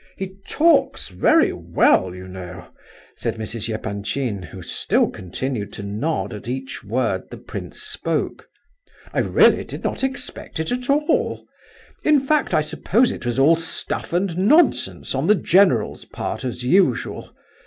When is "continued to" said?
5.11-5.83